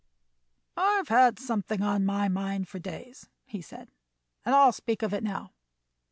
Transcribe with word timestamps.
"I've 0.77 1.09
had 1.09 1.37
something 1.37 1.83
on 1.83 2.05
my 2.07 2.27
mind 2.27 2.67
for 2.67 2.79
days," 2.79 3.29
he 3.45 3.61
said, 3.61 3.91
"and 4.43 4.55
I'll 4.55 4.71
speak 4.71 5.03
of 5.03 5.13
it 5.13 5.21
now. 5.23 5.51